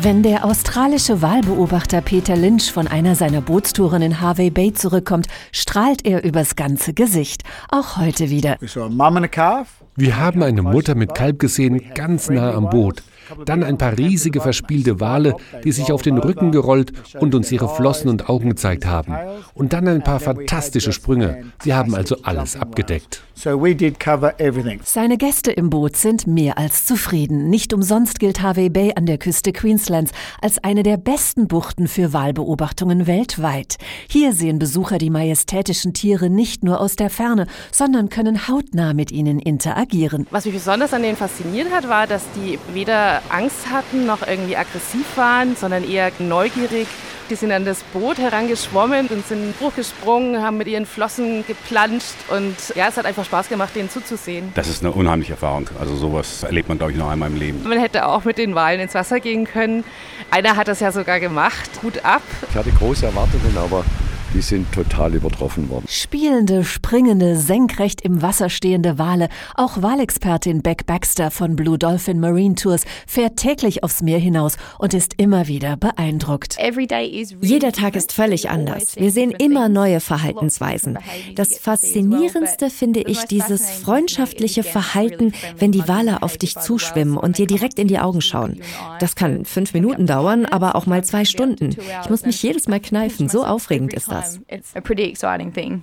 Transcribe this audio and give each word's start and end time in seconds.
Wenn 0.00 0.22
der 0.22 0.44
australische 0.44 1.22
Walbeobachter 1.22 2.00
Peter 2.02 2.36
Lynch 2.36 2.70
von 2.70 2.86
einer 2.86 3.16
seiner 3.16 3.40
Bootstouren 3.40 4.00
in 4.00 4.20
Harvey 4.20 4.48
Bay 4.48 4.72
zurückkommt, 4.72 5.26
strahlt 5.50 6.06
er 6.06 6.22
übers 6.22 6.54
ganze 6.54 6.94
Gesicht. 6.94 7.42
Auch 7.68 7.96
heute 7.96 8.30
wieder. 8.30 8.58
Wir 9.96 10.16
haben 10.16 10.42
eine 10.44 10.62
Mutter 10.62 10.94
mit 10.94 11.16
Kalb 11.16 11.40
gesehen, 11.40 11.82
ganz 11.94 12.30
nah 12.30 12.54
am 12.54 12.70
Boot. 12.70 13.02
Dann 13.44 13.62
ein 13.62 13.78
paar 13.78 13.96
riesige 13.96 14.40
verspielte 14.40 15.00
Wale, 15.00 15.34
die 15.64 15.72
sich 15.72 15.92
auf 15.92 16.02
den 16.02 16.18
Rücken 16.18 16.52
gerollt 16.52 16.92
und 17.18 17.34
uns 17.34 17.52
ihre 17.52 17.68
Flossen 17.68 18.08
und 18.08 18.28
Augen 18.28 18.50
gezeigt 18.50 18.86
haben. 18.86 19.14
Und 19.54 19.72
dann 19.72 19.88
ein 19.88 20.02
paar 20.02 20.20
fantastische 20.20 20.92
Sprünge. 20.92 21.44
Sie 21.62 21.74
haben 21.74 21.94
also 21.94 22.16
alles 22.22 22.56
abgedeckt. 22.56 23.22
Seine 24.84 25.16
Gäste 25.16 25.52
im 25.52 25.70
Boot 25.70 25.96
sind 25.96 26.26
mehr 26.26 26.58
als 26.58 26.86
zufrieden. 26.86 27.48
Nicht 27.48 27.72
umsonst 27.72 28.18
gilt 28.18 28.42
Harvey 28.42 28.68
Bay 28.68 28.92
an 28.96 29.06
der 29.06 29.18
Küste 29.18 29.52
Queenslands 29.52 30.10
als 30.42 30.62
eine 30.64 30.82
der 30.82 30.96
besten 30.96 31.46
Buchten 31.46 31.86
für 31.86 32.12
Walbeobachtungen 32.12 33.06
weltweit. 33.06 33.76
Hier 34.08 34.32
sehen 34.32 34.58
Besucher 34.58 34.98
die 34.98 35.10
majestätischen 35.10 35.94
Tiere 35.94 36.30
nicht 36.30 36.64
nur 36.64 36.80
aus 36.80 36.96
der 36.96 37.10
Ferne, 37.10 37.46
sondern 37.70 38.08
können 38.08 38.48
hautnah 38.48 38.92
mit 38.92 39.12
ihnen 39.12 39.38
interagieren. 39.38 40.26
Was 40.30 40.44
mich 40.44 40.54
besonders 40.54 40.92
an 40.92 41.02
denen 41.02 41.16
fasziniert 41.16 41.70
hat, 41.70 41.88
war, 41.88 42.06
dass 42.06 42.24
die 42.34 42.58
weder 42.74 43.17
Angst 43.30 43.70
hatten 43.70 44.06
noch 44.06 44.26
irgendwie 44.26 44.56
aggressiv 44.56 45.16
waren, 45.16 45.56
sondern 45.56 45.88
eher 45.88 46.10
neugierig. 46.18 46.86
Die 47.30 47.34
sind 47.34 47.52
an 47.52 47.66
das 47.66 47.82
Boot 47.82 48.16
herangeschwommen 48.16 49.08
und 49.08 49.26
sind 49.26 49.54
hochgesprungen, 49.60 50.42
haben 50.42 50.56
mit 50.56 50.66
ihren 50.66 50.86
Flossen 50.86 51.44
geplanscht 51.46 52.14
und 52.28 52.56
ja, 52.74 52.88
es 52.88 52.96
hat 52.96 53.04
einfach 53.04 53.26
Spaß 53.26 53.50
gemacht, 53.50 53.76
denen 53.76 53.90
zuzusehen. 53.90 54.50
Das 54.54 54.66
ist 54.66 54.82
eine 54.82 54.92
unheimliche 54.92 55.32
Erfahrung. 55.32 55.68
Also 55.78 55.94
sowas 55.94 56.42
erlebt 56.42 56.70
man, 56.70 56.78
glaube 56.78 56.92
ich, 56.92 56.98
noch 56.98 57.10
einmal 57.10 57.28
im 57.28 57.36
Leben. 57.36 57.68
Man 57.68 57.78
hätte 57.78 58.06
auch 58.06 58.24
mit 58.24 58.38
den 58.38 58.54
Walen 58.54 58.80
ins 58.80 58.94
Wasser 58.94 59.20
gehen 59.20 59.44
können. 59.44 59.84
Einer 60.30 60.56
hat 60.56 60.68
das 60.68 60.80
ja 60.80 60.90
sogar 60.90 61.20
gemacht. 61.20 61.68
Hut 61.82 62.02
ab. 62.02 62.22
Ich 62.48 62.56
hatte 62.56 62.70
große 62.70 63.04
Erwartungen, 63.04 63.58
aber 63.58 63.84
die 64.34 64.42
sind 64.42 64.70
total 64.72 65.14
übertroffen 65.14 65.68
worden. 65.70 65.86
Spielende, 65.88 66.64
springende, 66.64 67.36
senkrecht 67.36 68.02
im 68.02 68.22
Wasser 68.22 68.50
stehende 68.50 68.98
Wale. 68.98 69.28
Auch 69.54 69.82
Walexpertin 69.82 70.62
Beck 70.62 70.86
Baxter 70.86 71.30
von 71.30 71.56
Blue 71.56 71.78
Dolphin 71.78 72.20
Marine 72.20 72.54
Tours 72.54 72.84
fährt 73.06 73.36
täglich 73.36 73.82
aufs 73.82 74.02
Meer 74.02 74.18
hinaus 74.18 74.56
und 74.78 74.94
ist 74.94 75.14
immer 75.16 75.48
wieder 75.48 75.76
beeindruckt. 75.76 76.58
Jeder 77.40 77.72
Tag 77.72 77.96
ist 77.96 78.12
völlig 78.12 78.50
anders. 78.50 78.96
Wir 78.96 79.10
sehen 79.10 79.30
immer 79.30 79.68
neue 79.68 80.00
Verhaltensweisen. 80.00 80.98
Das 81.34 81.58
Faszinierendste 81.58 82.70
finde 82.70 83.00
ich 83.00 83.24
dieses 83.24 83.70
freundschaftliche 83.70 84.62
Verhalten, 84.62 85.32
wenn 85.56 85.72
die 85.72 85.88
Wale 85.88 86.22
auf 86.22 86.36
dich 86.36 86.58
zuschwimmen 86.58 87.16
und 87.16 87.38
dir 87.38 87.46
direkt 87.46 87.78
in 87.78 87.88
die 87.88 87.98
Augen 87.98 88.20
schauen. 88.20 88.60
Das 89.00 89.16
kann 89.16 89.44
fünf 89.44 89.72
Minuten 89.72 90.06
dauern, 90.06 90.44
aber 90.44 90.76
auch 90.76 90.86
mal 90.86 91.02
zwei 91.04 91.24
Stunden. 91.24 91.70
Ich 92.02 92.10
muss 92.10 92.24
mich 92.24 92.42
jedes 92.42 92.68
Mal 92.68 92.80
kneifen, 92.80 93.28
so 93.28 93.44
aufregend 93.44 93.94
ist 93.94 94.10
das 94.10 94.17
das. 94.18 94.40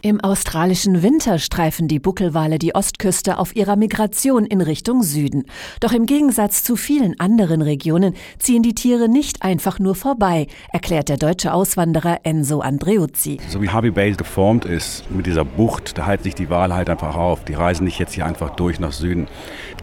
Im 0.02 0.22
australischen 0.22 1.04
Winter 1.04 1.40
streifen 1.40 1.88
die 1.88 2.00
Buckelwale 2.00 2.60
die 2.60 2.76
Ostküste 2.76 3.38
auf 3.38 3.56
ihrer 3.56 3.76
Migration 3.76 4.46
in 4.46 4.62
Richtung 4.62 5.04
Süden. 5.04 5.46
Doch 5.80 5.92
im 5.92 6.06
Gegensatz 6.06 6.64
zu 6.64 6.76
vielen 6.76 7.20
anderen 7.20 7.62
Regionen 7.62 8.16
ziehen 8.40 8.64
die 8.64 8.76
Tiere 8.76 9.10
nicht 9.10 9.44
einfach 9.44 9.80
nur 9.80 9.96
vorbei, 9.96 10.48
erklärt 10.72 11.10
der 11.10 11.18
deutsche 11.18 11.54
Auswanderer 11.54 12.20
Enzo 12.24 12.60
Andreuzzi. 12.60 13.40
So 13.48 13.62
wie 13.62 13.70
Harvey 13.70 13.92
Bay 13.92 14.12
geformt 14.12 14.66
ist, 14.66 15.10
mit 15.10 15.26
dieser 15.26 15.46
Bucht, 15.46 15.98
da 15.98 16.06
halten 16.06 16.24
sich 16.24 16.36
die 16.36 16.50
Wale 16.50 16.76
halt 16.76 16.90
einfach 16.90 17.16
auf. 17.16 17.44
Die 17.44 17.54
reisen 17.54 17.86
nicht 17.86 18.00
jetzt 18.00 18.14
hier 18.14 18.26
einfach 18.26 18.52
durch 18.52 18.80
nach 18.80 18.92
Süden. 18.92 19.28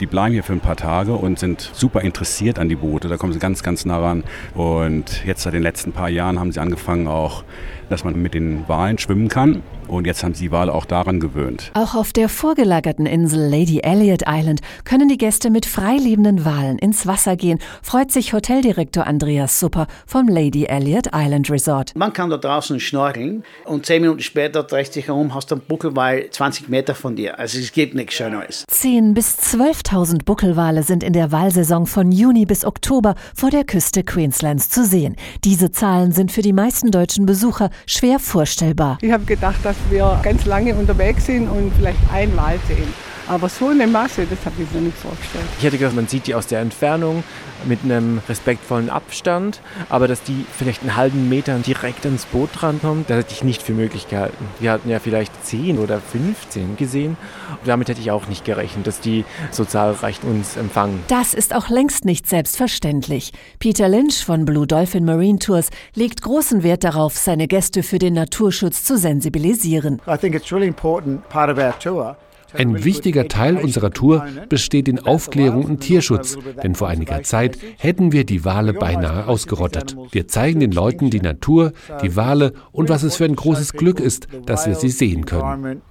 Die 0.00 0.06
bleiben 0.06 0.32
hier 0.32 0.42
für 0.42 0.52
ein 0.52 0.60
paar 0.60 0.76
Tage 0.76 1.14
und 1.14 1.38
sind 1.38 1.70
super 1.72 2.02
interessiert 2.02 2.58
an 2.58 2.68
die 2.68 2.76
Boote. 2.76 3.08
Da 3.08 3.16
kommen 3.16 3.32
sie 3.32 3.38
ganz, 3.38 3.62
ganz 3.62 3.84
nah 3.84 3.98
ran. 3.98 4.24
Und 4.54 5.24
jetzt 5.24 5.42
seit 5.42 5.54
den 5.54 5.62
letzten 5.62 5.92
paar 5.92 6.08
Jahren 6.08 6.38
haben 6.38 6.52
sie 6.52 6.60
angefangen 6.60 7.06
auch 7.06 7.44
dass 7.92 8.04
man 8.04 8.20
mit 8.20 8.32
den 8.32 8.41
Walen 8.66 8.98
schwimmen 8.98 9.28
kann. 9.28 9.62
Und 9.88 10.06
jetzt 10.06 10.22
haben 10.22 10.34
sie 10.34 10.44
die 10.44 10.52
Wale 10.52 10.74
auch 10.74 10.84
daran 10.84 11.20
gewöhnt. 11.20 11.70
Auch 11.74 11.94
auf 11.94 12.12
der 12.12 12.28
vorgelagerten 12.28 13.06
Insel 13.06 13.48
Lady 13.48 13.80
Elliot 13.80 14.22
Island 14.26 14.60
können 14.84 15.08
die 15.08 15.18
Gäste 15.18 15.50
mit 15.50 15.66
freilebenden 15.66 16.44
Walen 16.44 16.78
ins 16.78 17.06
Wasser 17.06 17.36
gehen, 17.36 17.58
freut 17.82 18.10
sich 18.10 18.32
Hoteldirektor 18.32 19.06
Andreas 19.06 19.60
Supper 19.60 19.86
vom 20.06 20.28
Lady 20.28 20.64
Elliot 20.64 21.08
Island 21.14 21.50
Resort. 21.50 21.92
Man 21.94 22.12
kann 22.12 22.30
da 22.30 22.38
draußen 22.38 22.80
schnorcheln 22.80 23.44
und 23.64 23.86
zehn 23.86 24.02
Minuten 24.02 24.20
später 24.20 24.62
drehst 24.62 24.96
dich 24.96 25.06
herum, 25.08 25.34
hast 25.34 25.52
einen 25.52 25.60
Buckelwal 25.60 26.28
20 26.30 26.68
Meter 26.68 26.94
von 26.94 27.16
dir. 27.16 27.38
Also 27.38 27.58
es 27.58 27.72
gibt 27.72 27.94
nichts 27.94 28.14
Schöneres. 28.14 28.64
10.000 28.70 29.14
bis 29.14 29.38
12.000 29.38 30.24
Buckelwale 30.24 30.82
sind 30.82 31.02
in 31.04 31.12
der 31.12 31.32
Wahlsaison 31.32 31.86
von 31.86 32.12
Juni 32.12 32.46
bis 32.46 32.64
Oktober 32.64 33.14
vor 33.34 33.50
der 33.50 33.64
Küste 33.64 34.02
Queenslands 34.02 34.70
zu 34.70 34.84
sehen. 34.84 35.16
Diese 35.44 35.70
Zahlen 35.70 36.12
sind 36.12 36.32
für 36.32 36.42
die 36.42 36.52
meisten 36.52 36.90
deutschen 36.90 37.26
Besucher 37.26 37.70
schwer 37.86 38.18
vorstellbar. 38.18 38.98
Ich 39.02 39.12
habe 39.12 39.24
gedacht, 39.24 39.64
dass 39.72 39.90
wir 39.90 40.20
ganz 40.22 40.44
lange 40.44 40.74
unterwegs 40.74 41.26
sind 41.26 41.48
und 41.48 41.72
vielleicht 41.74 41.98
ein 42.12 42.36
Wal 42.36 42.58
sehen. 42.68 43.11
Aber 43.32 43.48
so 43.48 43.68
eine 43.68 43.86
Masse, 43.86 44.26
das 44.28 44.44
habe 44.44 44.62
ich 44.62 44.70
mir 44.72 44.82
nicht 44.82 44.98
vorgestellt. 44.98 45.46
Ich 45.56 45.64
hätte 45.64 45.78
gedacht, 45.78 45.96
man 45.96 46.06
sieht 46.06 46.26
die 46.26 46.34
aus 46.34 46.48
der 46.48 46.60
Entfernung 46.60 47.24
mit 47.64 47.82
einem 47.82 48.20
respektvollen 48.28 48.90
Abstand, 48.90 49.62
aber 49.88 50.06
dass 50.06 50.22
die 50.22 50.44
vielleicht 50.54 50.82
einen 50.82 50.96
halben 50.96 51.30
Meter 51.30 51.58
direkt 51.60 52.04
ins 52.04 52.26
Boot 52.26 52.50
drankommen, 52.52 53.06
das 53.08 53.16
hätte 53.16 53.32
ich 53.32 53.42
nicht 53.42 53.62
für 53.62 53.72
möglich 53.72 54.06
gehalten. 54.10 54.46
Wir 54.60 54.70
hatten 54.70 54.90
ja 54.90 54.98
vielleicht 54.98 55.46
10 55.46 55.78
oder 55.78 55.98
15 55.98 56.76
gesehen. 56.76 57.16
Und 57.48 57.66
damit 57.66 57.88
hätte 57.88 58.02
ich 58.02 58.10
auch 58.10 58.28
nicht 58.28 58.44
gerechnet, 58.44 58.86
dass 58.86 59.00
die 59.00 59.24
so 59.50 59.64
zahlreich 59.64 60.22
uns 60.24 60.58
empfangen. 60.58 61.02
Das 61.08 61.32
ist 61.32 61.54
auch 61.54 61.70
längst 61.70 62.04
nicht 62.04 62.28
selbstverständlich. 62.28 63.32
Peter 63.60 63.88
Lynch 63.88 64.26
von 64.26 64.44
Blue 64.44 64.66
Dolphin 64.66 65.06
Marine 65.06 65.38
Tours 65.38 65.70
legt 65.94 66.20
großen 66.20 66.62
Wert 66.62 66.84
darauf, 66.84 67.16
seine 67.16 67.48
Gäste 67.48 67.82
für 67.82 67.98
den 67.98 68.12
Naturschutz 68.12 68.84
zu 68.84 68.98
sensibilisieren. 68.98 70.02
I 70.06 70.18
think 70.18 70.34
it's 70.34 70.52
really 70.52 70.66
important 70.66 71.26
part 71.30 71.50
of 71.50 71.56
our 71.56 71.72
tour 71.78 72.14
ein 72.54 72.84
wichtiger 72.84 73.28
Teil 73.28 73.56
unserer 73.56 73.90
Tour 73.90 74.26
besteht 74.48 74.88
in 74.88 74.98
Aufklärung 75.00 75.64
und 75.64 75.80
Tierschutz, 75.80 76.38
denn 76.62 76.74
vor 76.74 76.88
einiger 76.88 77.22
Zeit 77.22 77.58
hätten 77.78 78.12
wir 78.12 78.24
die 78.24 78.44
Wale 78.44 78.72
beinahe 78.72 79.26
ausgerottet. 79.26 79.96
Wir 80.10 80.28
zeigen 80.28 80.60
den 80.60 80.72
Leuten 80.72 81.10
die 81.10 81.20
Natur, 81.20 81.72
die 82.02 82.16
Wale 82.16 82.52
und 82.72 82.88
was 82.88 83.02
es 83.02 83.16
für 83.16 83.24
ein 83.24 83.36
großes 83.36 83.72
Glück 83.72 84.00
ist, 84.00 84.28
dass 84.46 84.66
wir 84.66 84.74
sie 84.74 84.90
sehen 84.90 85.24
können. 85.26 85.82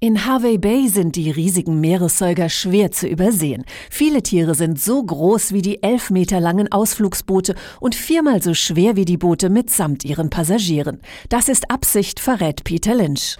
In 0.00 0.26
Harvey 0.26 0.56
Bay 0.56 0.88
sind 0.88 1.16
die 1.16 1.30
riesigen 1.30 1.78
Meeressäuger 1.78 2.48
schwer 2.48 2.92
zu 2.92 3.06
übersehen. 3.06 3.64
Viele 3.90 4.22
Tiere 4.22 4.54
sind 4.54 4.80
so 4.80 5.02
groß 5.02 5.52
wie 5.52 5.60
die 5.60 5.82
elf 5.82 6.08
Meter 6.08 6.40
langen 6.40 6.72
Ausflugsboote 6.72 7.54
und 7.78 7.94
viermal 7.94 8.42
so 8.42 8.54
schwer 8.54 8.96
wie 8.96 9.04
die 9.04 9.18
Boote 9.18 9.50
mitsamt 9.50 10.02
ihren 10.04 10.30
Passagieren. 10.30 11.00
Das 11.28 11.50
ist 11.50 11.70
Absicht, 11.70 12.20
verrät 12.20 12.64
Peter 12.64 12.94
Lynch. 12.94 13.36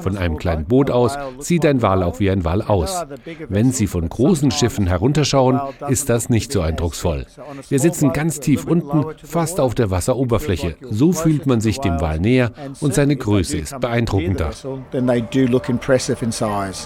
Von 0.00 0.16
einem 0.16 0.38
kleinen 0.38 0.64
Boot 0.64 0.90
aus 0.90 1.18
sieht 1.38 1.66
ein 1.66 1.82
Wal 1.82 2.02
auch 2.02 2.18
wie 2.18 2.30
ein 2.30 2.44
Wal 2.46 2.62
aus. 2.62 3.04
Wenn 3.50 3.72
Sie 3.72 3.88
von 3.88 4.08
großen 4.08 4.50
Schiffen 4.52 4.86
herunterschauen, 4.86 5.60
ist 5.88 6.08
das 6.08 6.30
nicht 6.30 6.50
so 6.50 6.62
eindrucksvoll. 6.62 7.26
Wir 7.68 7.78
sitzen 7.78 8.14
ganz 8.14 8.40
tief 8.40 8.64
unten, 8.64 9.04
fast 9.22 9.60
auf 9.60 9.74
der 9.74 9.90
Wasseroberfläche. 9.90 10.76
So 10.80 11.12
fühlt 11.12 11.44
man 11.46 11.57
sich 11.60 11.78
dem 11.78 12.00
Wal 12.00 12.18
näher 12.18 12.52
und 12.80 12.94
seine 12.94 13.16
Größe 13.16 13.58
ist 13.58 13.80
beeindruckender. 13.80 14.50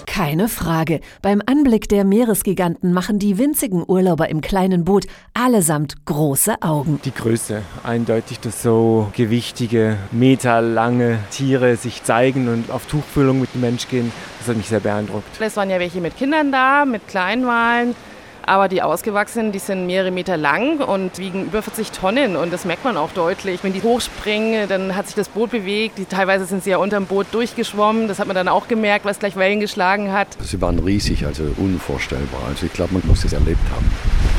Keine 0.05 0.47
Frage. 0.47 0.99
Beim 1.21 1.41
Anblick 1.45 1.89
der 1.89 2.03
Meeresgiganten 2.03 2.93
machen 2.93 3.19
die 3.19 3.37
winzigen 3.37 3.83
Urlauber 3.87 4.29
im 4.29 4.41
kleinen 4.41 4.85
Boot 4.85 5.05
allesamt 5.33 6.05
große 6.05 6.61
Augen. 6.61 6.99
Die 7.05 7.13
Größe, 7.13 7.61
eindeutig, 7.83 8.39
dass 8.39 8.61
so 8.61 9.09
gewichtige, 9.15 9.97
meterlange 10.11 11.19
Tiere 11.31 11.75
sich 11.75 12.03
zeigen 12.03 12.47
und 12.47 12.71
auf 12.71 12.85
Tuchfühlung 12.85 13.41
mit 13.41 13.53
dem 13.53 13.61
Mensch 13.61 13.87
gehen, 13.87 14.11
das 14.39 14.49
hat 14.49 14.57
mich 14.57 14.67
sehr 14.67 14.79
beeindruckt. 14.79 15.25
Es 15.39 15.55
waren 15.57 15.69
ja 15.69 15.79
welche 15.79 16.01
mit 16.01 16.17
Kindern 16.17 16.51
da, 16.51 16.85
mit 16.85 17.07
Kleinwalen. 17.07 17.95
Aber 18.45 18.67
die 18.67 18.81
ausgewachsenen, 18.81 19.53
die 19.53 19.59
sind 19.59 19.87
mehrere 19.87 20.11
Meter 20.11 20.35
lang 20.35 20.79
und 20.79 21.17
wiegen 21.17 21.45
über 21.45 21.61
40 21.61 21.91
Tonnen. 21.91 22.35
Und 22.35 22.51
das 22.51 22.65
merkt 22.65 22.83
man 22.83 22.97
auch 22.97 23.11
deutlich. 23.11 23.63
Wenn 23.63 23.71
die 23.71 23.81
hochspringen, 23.81 24.67
dann 24.67 24.95
hat 24.95 25.07
sich 25.07 25.15
das 25.15 25.29
Boot 25.29 25.51
bewegt. 25.51 25.97
Die, 25.97 26.05
teilweise 26.05 26.45
sind 26.45 26.63
sie 26.63 26.71
ja 26.71 26.77
unter 26.77 26.97
dem 26.97 27.05
Boot 27.05 27.27
durchgeschwommen. 27.31 28.07
Das 28.09 28.19
hat 28.19 28.27
man 28.27 28.35
dann 28.35 28.49
auch 28.49 28.67
gemerkt, 28.67 29.05
was 29.05 29.19
gleich 29.19 29.37
Wellen 29.37 29.61
geschlagen 29.61 30.11
hat. 30.11 30.27
Sie 30.41 30.59
waren 30.61 30.79
riesig, 30.79 31.25
also 31.25 31.43
unvorstellbar. 31.57 32.41
Also 32.49 32.65
ich 32.65 32.73
glaube, 32.73 32.93
man 32.95 33.03
muss 33.07 33.23
es 33.23 33.31
erlebt 33.31 33.63
haben, 33.73 33.89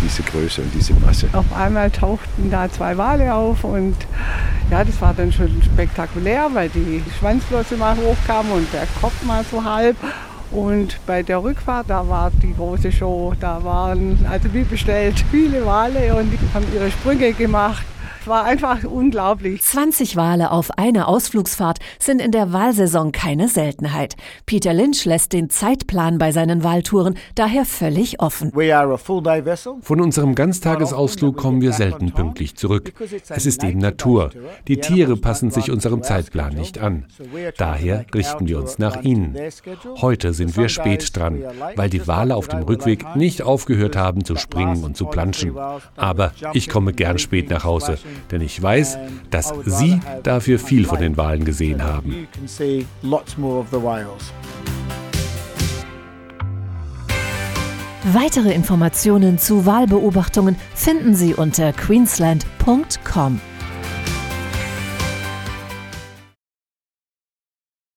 diese 0.03 0.23
Größe 0.23 0.61
und 0.61 0.75
diese 0.75 0.93
Masse. 0.95 1.29
Auf 1.33 1.47
einmal 1.57 1.91
tauchten 1.91 2.51
da 2.51 2.71
zwei 2.71 2.99
Wale 2.99 3.35
auf 3.35 3.65
und 3.65 3.97
ja, 4.71 4.85
das 4.85 5.01
war 5.01 5.15
dann 5.15 5.33
schon 5.33 5.63
spektakulär, 5.63 6.51
weil 6.53 6.69
die 6.69 7.03
Schwanzflosse 7.19 7.77
mal 7.77 7.97
hochkam 7.97 8.51
und 8.53 8.71
der 8.73 8.87
Kopf 9.01 9.23
mal 9.25 9.45
so 9.51 9.65
halb. 9.65 9.97
Und 10.55 11.01
bei 11.05 11.25
der 11.25 11.43
Rückfahrt, 11.43 11.91
da 11.91 12.09
war 12.09 12.31
die 12.31 12.55
große 12.55 12.93
Show. 12.93 13.35
Da 13.41 13.63
waren, 13.65 14.25
also 14.31 14.53
wie 14.55 14.63
bestellt, 14.63 15.25
viele 15.31 15.67
Wale 15.67 16.15
und 16.15 16.31
die 16.31 16.39
haben 16.55 16.65
ihre 16.73 16.91
Sprünge 16.91 17.33
gemacht. 17.33 17.85
War 18.27 18.45
einfach 18.45 18.85
unglaublich. 18.85 19.63
20 19.63 20.17
Wale 20.17 20.51
auf 20.51 20.79
einer 20.79 21.09
Ausflugsfahrt 21.09 21.79
sind 21.99 22.21
in 22.21 22.33
der 22.33 22.53
Wahlsaison 22.53 23.13
keine 23.13 23.49
Seltenheit. 23.49 24.17
Peter 24.47 24.73
Lynch 24.73 25.05
lässt 25.05 25.33
den 25.33 25.51
Zeitplan 25.51 26.19
bei 26.19 26.33
seinen 26.33 26.65
Wahltouren 26.65 27.17
daher 27.35 27.65
völlig 27.65 28.21
offen. 28.21 28.53
Von 29.81 30.01
unserem 30.01 30.35
Ganztagesausflug 30.35 31.37
kommen 31.37 31.61
wir 31.61 31.73
selten 31.73 32.13
pünktlich 32.13 32.57
zurück. 32.57 32.93
Es 33.29 33.47
ist 33.47 33.63
eben 33.65 33.79
Natur. 33.79 34.31
Die 34.69 34.79
Tiere 34.79 35.17
passen 35.17 35.51
sich 35.51 35.71
unserem 35.71 36.03
Zeitplan 36.03 36.55
nicht 36.55 36.79
an. 36.79 37.07
Daher 37.57 38.07
richten 38.15 38.49
wir 38.49 38.59
uns 38.59 38.79
nach 38.79 39.03
ihnen. 39.03 39.37
Heute 40.01 40.33
sind 40.33 40.57
wir 40.57 40.69
spät 40.69 41.17
dran, 41.17 41.43
weil 41.77 41.91
die 41.91 42.07
Wale 42.07 42.37
auf 42.37 42.49
dem 42.49 42.63
Rückweg 42.63 43.17
nicht 43.17 43.43
aufgehört 43.43 43.97
haben 43.97 44.25
zu 44.25 44.37
springen 44.37 44.85
und 44.85 44.97
zu 44.97 45.07
planschen. 45.07 45.55
Aber 45.97 46.33
ich 46.53 46.69
komme 46.69 46.93
gern 46.93 47.19
spät 47.19 47.51
nach 47.51 47.65
Hause, 47.65 47.99
denn 48.31 48.41
ich 48.41 48.61
weiß, 48.61 48.99
dass 49.31 49.53
Sie 49.65 50.01
dafür 50.23 50.59
viel 50.59 50.87
von 50.87 50.99
den 50.99 51.17
Walen 51.17 51.45
gesehen 51.45 51.83
haben. 51.83 52.27
Weitere 58.13 58.53
Informationen 58.53 59.39
zu 59.39 59.65
Wahlbeobachtungen 59.65 60.57
finden 60.75 61.15
Sie 61.15 61.35
unter 61.35 61.73
queensland.com. 61.73 63.41